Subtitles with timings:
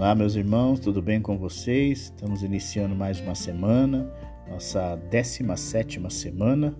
[0.00, 2.04] Olá, meus irmãos, tudo bem com vocês?
[2.04, 4.10] Estamos iniciando mais uma semana,
[4.48, 6.74] nossa 17 semana,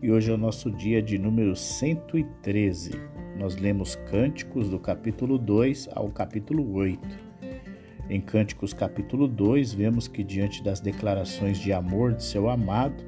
[0.00, 2.92] e hoje é o nosso dia de número 113.
[3.38, 7.06] Nós lemos Cânticos do capítulo 2 ao capítulo 8.
[8.08, 13.04] Em Cânticos capítulo 2, vemos que diante das declarações de amor de seu amado,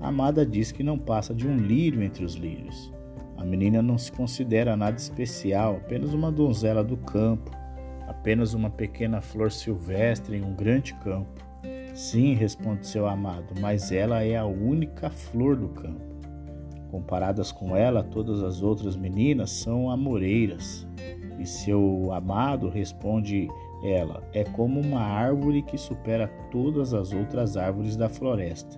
[0.00, 2.92] a amada diz que não passa de um lírio entre os lírios.
[3.36, 7.58] A menina não se considera nada especial, apenas uma donzela do campo,
[8.10, 11.40] apenas uma pequena flor silvestre em um grande campo.
[11.94, 16.10] Sim, responde seu amado, mas ela é a única flor do campo.
[16.90, 20.86] Comparadas com ela, todas as outras meninas são amoreiras.
[21.38, 23.48] E seu amado responde
[23.84, 28.76] ela: é como uma árvore que supera todas as outras árvores da floresta.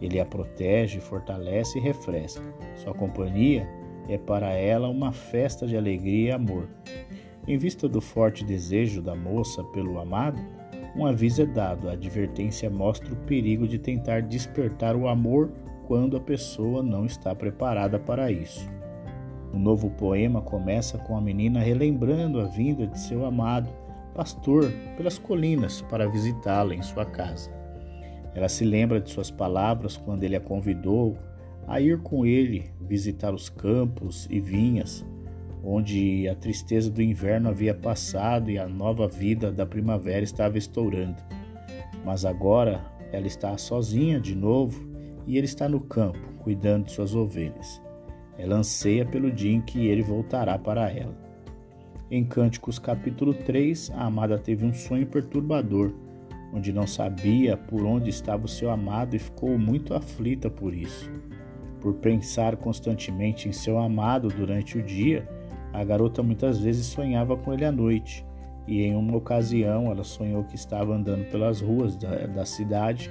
[0.00, 2.42] Ele a protege, fortalece e refresca.
[2.74, 3.68] Sua companhia
[4.08, 6.68] é para ela uma festa de alegria e amor.
[7.50, 10.40] Em vista do forte desejo da moça pelo amado,
[10.94, 11.88] um aviso é dado.
[11.88, 15.50] A advertência mostra o perigo de tentar despertar o amor
[15.88, 18.64] quando a pessoa não está preparada para isso.
[19.52, 23.68] O novo poema começa com a menina relembrando a vinda de seu amado,
[24.14, 27.50] pastor, pelas colinas para visitá-la em sua casa.
[28.32, 31.18] Ela se lembra de suas palavras quando ele a convidou
[31.66, 35.04] a ir com ele visitar os campos e vinhas,
[35.62, 41.16] onde a tristeza do inverno havia passado e a nova vida da primavera estava estourando.
[42.04, 44.88] Mas agora ela está sozinha de novo
[45.26, 47.80] e ele está no campo, cuidando de suas ovelhas.
[48.38, 51.14] Ela anseia pelo dia em que ele voltará para ela.
[52.10, 55.92] Em Cânticos capítulo 3, a amada teve um sonho perturbador,
[56.52, 61.10] onde não sabia por onde estava o seu amado e ficou muito aflita por isso.
[61.80, 65.28] Por pensar constantemente em seu amado durante o dia,
[65.72, 68.24] a garota muitas vezes sonhava com ele à noite,
[68.66, 73.10] e em uma ocasião ela sonhou que estava andando pelas ruas da, da cidade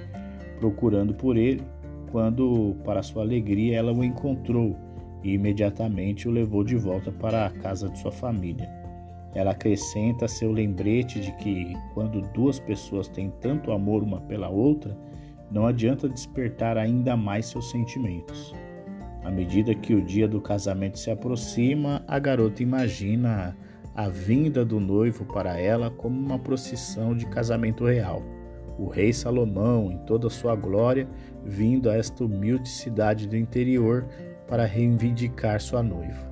[0.59, 1.63] procurando por ele,
[2.11, 4.75] quando, para sua alegria, ela o encontrou
[5.23, 8.69] e imediatamente o levou de volta para a casa de sua família.
[9.33, 14.97] Ela acrescenta seu lembrete de que, quando duas pessoas têm tanto amor uma pela outra,
[15.51, 18.53] não adianta despertar ainda mais seus sentimentos.
[19.23, 23.55] À medida que o dia do casamento se aproxima, a garota imagina
[23.95, 28.23] a vinda do noivo para ela como uma procissão de casamento real.
[28.77, 31.05] O rei Salomão, em toda sua glória,
[31.43, 34.07] vindo a esta humilde cidade do interior
[34.47, 36.29] para reivindicar sua noiva.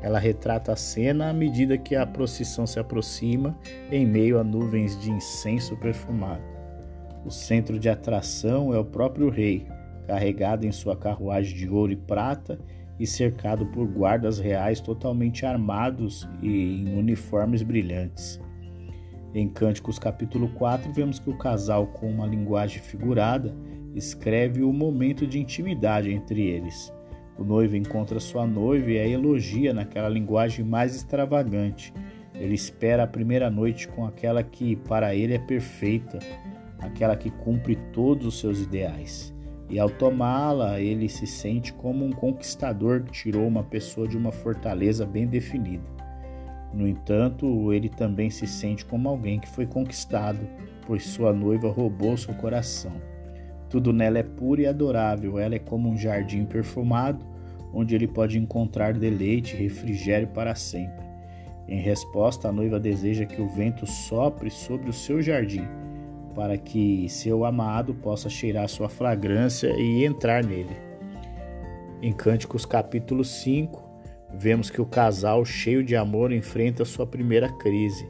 [0.00, 3.58] Ela retrata a cena à medida que a procissão se aproxima,
[3.90, 6.44] em meio a nuvens de incenso perfumado.
[7.24, 9.66] O centro de atração é o próprio rei,
[10.10, 12.58] carregado em sua carruagem de ouro e prata
[12.98, 18.40] e cercado por guardas reais totalmente armados e em uniformes brilhantes.
[19.32, 23.54] Em Cânticos capítulo 4, vemos que o casal, com uma linguagem figurada,
[23.94, 26.92] escreve o momento de intimidade entre eles.
[27.38, 31.94] O noivo encontra sua noiva e a elogia naquela linguagem mais extravagante.
[32.34, 36.18] Ele espera a primeira noite com aquela que para ele é perfeita,
[36.80, 39.32] aquela que cumpre todos os seus ideais.
[39.70, 44.32] E ao tomá-la, ele se sente como um conquistador que tirou uma pessoa de uma
[44.32, 45.84] fortaleza bem definida.
[46.74, 50.40] No entanto, ele também se sente como alguém que foi conquistado,
[50.88, 52.92] pois sua noiva roubou seu coração.
[53.68, 57.24] Tudo nela é puro e adorável, ela é como um jardim perfumado,
[57.72, 61.06] onde ele pode encontrar deleite e refrigério para sempre.
[61.68, 65.79] Em resposta, a noiva deseja que o vento sopre sobre o seu jardim
[66.34, 70.76] para que seu amado possa cheirar sua fragrância e entrar nele.
[72.02, 73.82] Em Cânticos capítulo 5,
[74.32, 78.08] vemos que o casal, cheio de amor, enfrenta sua primeira crise.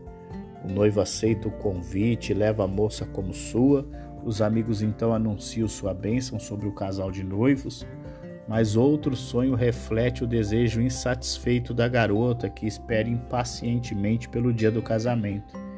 [0.65, 3.89] O noivo aceita o convite e leva a moça como sua.
[4.25, 7.87] Os amigos então anunciam sua bênção sobre o casal de noivos.
[8.47, 14.83] Mas outro sonho reflete o desejo insatisfeito da garota que espera impacientemente pelo dia do
[14.83, 15.70] casamento.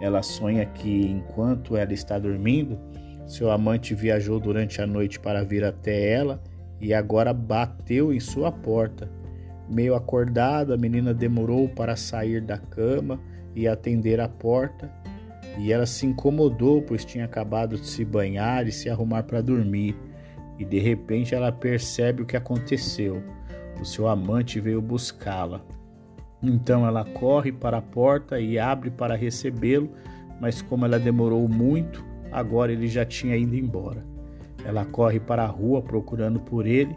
[0.00, 2.78] Ela sonha que, enquanto ela está dormindo,
[3.26, 6.42] seu amante viajou durante a noite para vir até ela
[6.80, 9.10] e agora bateu em sua porta.
[9.68, 13.20] Meio acordada, a menina demorou para sair da cama
[13.54, 14.90] e atender a porta,
[15.58, 19.96] e ela se incomodou, pois tinha acabado de se banhar e se arrumar para dormir.
[20.58, 23.22] E de repente ela percebe o que aconteceu.
[23.80, 25.60] O seu amante veio buscá-la.
[26.42, 29.90] Então ela corre para a porta e abre para recebê-lo,
[30.40, 34.04] mas como ela demorou muito, agora ele já tinha ido embora.
[34.64, 36.96] Ela corre para a rua procurando por ele,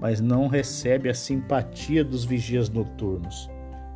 [0.00, 3.48] mas não recebe a simpatia dos vigias noturnos.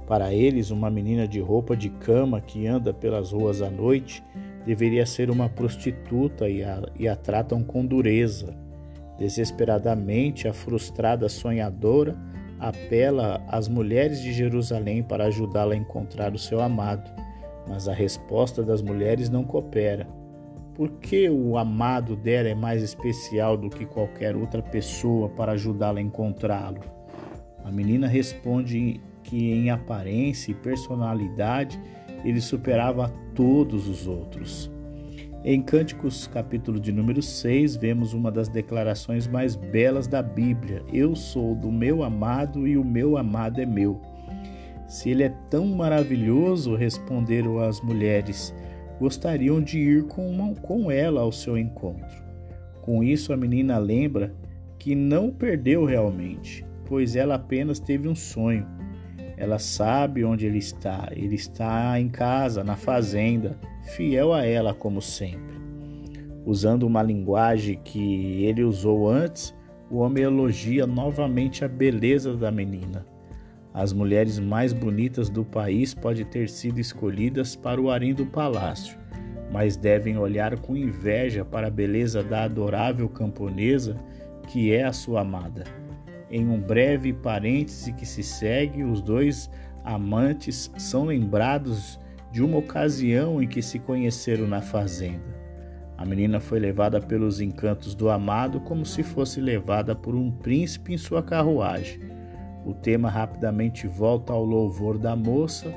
[0.06, 4.22] Para eles, uma menina de roupa de cama que anda pelas ruas à noite
[4.64, 8.56] deveria ser uma prostituta e a, e a tratam com dureza.
[9.18, 12.16] Desesperadamente, a frustrada sonhadora
[12.58, 17.10] apela às mulheres de Jerusalém para ajudá-la a encontrar o seu amado,
[17.68, 20.06] mas a resposta das mulheres não coopera.
[20.74, 25.98] Por que o amado dela é mais especial do que qualquer outra pessoa para ajudá-la
[25.98, 26.80] a encontrá-lo?
[27.64, 31.80] A menina responde que em aparência e personalidade
[32.24, 34.70] ele superava todos os outros.
[35.44, 41.14] Em Cânticos, capítulo de número 6, vemos uma das declarações mais belas da Bíblia: Eu
[41.14, 44.00] sou do meu amado e o meu amado é meu.
[44.88, 48.54] Se ele é tão maravilhoso, responderam as mulheres,
[48.98, 52.24] gostariam de ir com, uma, com ela ao seu encontro.
[52.82, 54.32] Com isso, a menina lembra
[54.78, 58.66] que não perdeu realmente, pois ela apenas teve um sonho.
[59.36, 61.08] Ela sabe onde ele está.
[61.12, 65.56] Ele está em casa, na fazenda, fiel a ela como sempre.
[66.44, 69.54] Usando uma linguagem que ele usou antes,
[69.90, 73.06] o homem elogia novamente a beleza da menina.
[73.72, 78.98] As mulheres mais bonitas do país podem ter sido escolhidas para o harém do palácio,
[79.52, 83.96] mas devem olhar com inveja para a beleza da adorável camponesa
[84.48, 85.64] que é a sua amada.
[86.30, 89.50] Em um breve parêntese que se segue, os dois
[89.84, 92.00] amantes são lembrados
[92.30, 95.36] de uma ocasião em que se conheceram na fazenda.
[95.98, 100.92] A menina foi levada pelos encantos do amado como se fosse levada por um príncipe
[100.92, 102.00] em sua carruagem.
[102.66, 105.72] O tema rapidamente volta ao louvor da moça,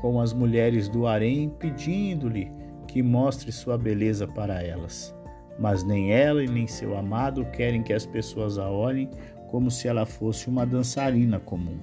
[0.00, 2.50] com as mulheres do harém pedindo-lhe
[2.86, 5.14] que mostre sua beleza para elas.
[5.58, 9.10] Mas nem ela e nem seu amado querem que as pessoas a olhem
[9.48, 11.78] como se ela fosse uma dançarina comum.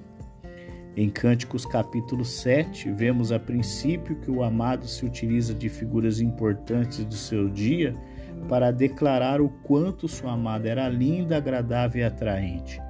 [0.98, 7.04] Em Cânticos capítulo 7, vemos a princípio que o amado se utiliza de figuras importantes
[7.04, 7.94] do seu dia
[8.48, 12.82] para declarar o quanto sua amada era linda, agradável e atraente.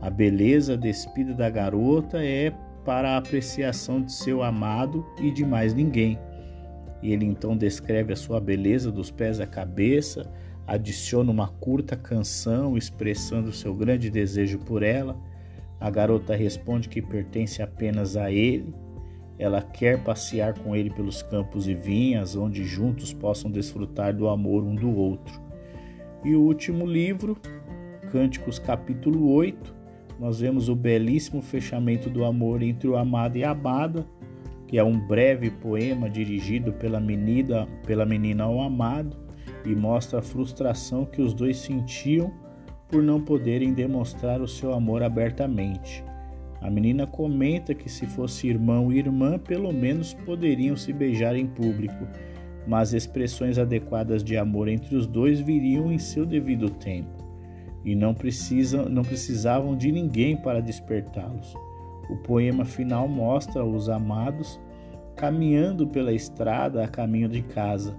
[0.00, 2.52] A beleza despida da garota é
[2.84, 6.18] para a apreciação de seu amado e de mais ninguém.
[7.00, 10.28] E ele então descreve a sua beleza dos pés à cabeça,
[10.66, 15.16] adiciona uma curta canção expressando seu grande desejo por ela.
[15.80, 18.74] A garota responde que pertence apenas a ele.
[19.38, 24.62] Ela quer passear com ele pelos campos e vinhas, onde juntos possam desfrutar do amor
[24.62, 25.40] um do outro.
[26.22, 27.38] E o último livro,
[28.12, 29.74] Cânticos, capítulo 8,
[30.18, 34.06] nós vemos o belíssimo fechamento do amor entre o amado e a amada,
[34.66, 39.16] que é um breve poema dirigido pela menina, pela menina ao amado
[39.64, 42.30] e mostra a frustração que os dois sentiam
[42.90, 46.04] por não poderem demonstrar o seu amor abertamente.
[46.60, 51.46] A menina comenta que se fosse irmão e irmã, pelo menos poderiam se beijar em
[51.46, 52.06] público,
[52.66, 57.24] mas expressões adequadas de amor entre os dois viriam em seu devido tempo,
[57.84, 61.54] e não, precisam, não precisavam de ninguém para despertá-los.
[62.10, 64.60] O poema final mostra os amados
[65.16, 67.96] caminhando pela estrada a caminho de casa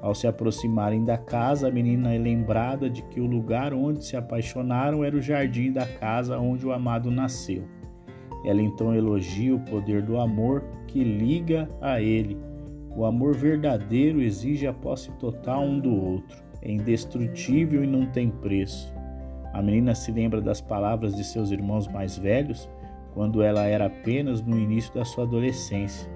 [0.00, 4.16] ao se aproximarem da casa, a menina é lembrada de que o lugar onde se
[4.16, 7.64] apaixonaram era o jardim da casa onde o amado nasceu.
[8.44, 12.38] Ela então elogia o poder do amor que liga a ele.
[12.96, 18.30] O amor verdadeiro exige a posse total um do outro, é indestrutível e não tem
[18.30, 18.92] preço.
[19.52, 22.68] A menina se lembra das palavras de seus irmãos mais velhos
[23.14, 26.08] quando ela era apenas no início da sua adolescência.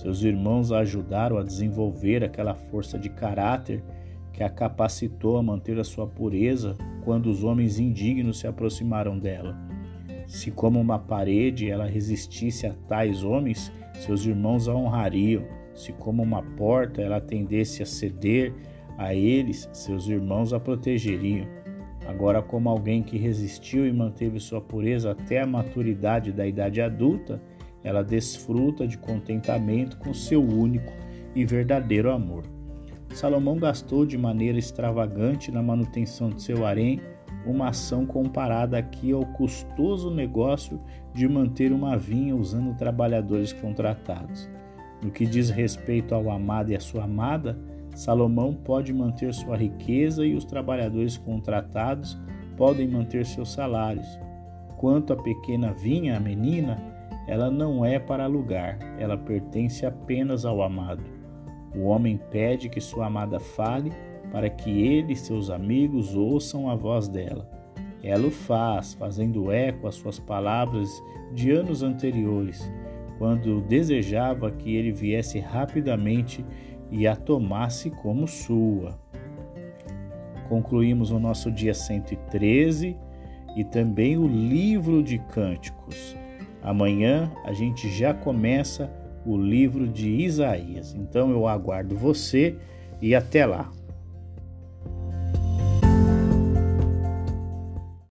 [0.00, 3.84] Seus irmãos a ajudaram a desenvolver aquela força de caráter
[4.32, 9.54] que a capacitou a manter a sua pureza quando os homens indignos se aproximaram dela.
[10.26, 15.44] Se, como uma parede, ela resistisse a tais homens, seus irmãos a honrariam.
[15.74, 18.54] Se, como uma porta, ela tendesse a ceder
[18.96, 21.46] a eles, seus irmãos a protegeriam.
[22.08, 27.38] Agora, como alguém que resistiu e manteve sua pureza até a maturidade da idade adulta,
[27.82, 30.92] ela desfruta de contentamento com seu único
[31.34, 32.44] e verdadeiro amor.
[33.14, 37.00] Salomão gastou de maneira extravagante na manutenção de seu harém
[37.44, 40.80] uma ação comparada aqui ao custoso negócio
[41.14, 44.48] de manter uma vinha usando trabalhadores contratados.
[45.02, 47.58] No que diz respeito ao amado e à sua amada,
[47.94, 52.18] Salomão pode manter sua riqueza e os trabalhadores contratados
[52.56, 54.06] podem manter seus salários.
[54.76, 56.78] Quanto à pequena vinha, a menina,
[57.26, 61.04] ela não é para alugar, ela pertence apenas ao amado.
[61.74, 63.92] O homem pede que sua amada fale
[64.32, 67.48] para que ele e seus amigos ouçam a voz dela.
[68.02, 70.90] Ela o faz, fazendo eco às suas palavras
[71.34, 72.70] de anos anteriores.
[73.18, 76.42] quando desejava que ele viesse rapidamente
[76.90, 78.98] e a tomasse como sua.
[80.48, 82.96] Concluímos o nosso dia 113
[83.54, 86.16] e também o livro de cânticos.
[86.62, 88.90] Amanhã a gente já começa
[89.24, 90.94] o livro de Isaías.
[90.94, 92.56] Então eu aguardo você
[93.00, 93.70] e até lá.